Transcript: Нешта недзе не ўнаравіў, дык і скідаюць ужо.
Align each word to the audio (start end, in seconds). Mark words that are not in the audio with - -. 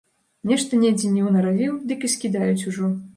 Нешта 0.51 0.79
недзе 0.83 1.11
не 1.17 1.21
ўнаравіў, 1.27 1.75
дык 1.91 1.99
і 2.09 2.11
скідаюць 2.15 2.67
ужо. 2.73 2.91